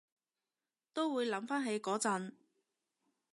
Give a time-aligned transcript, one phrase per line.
[0.93, 2.31] 都會諗返起嗰陣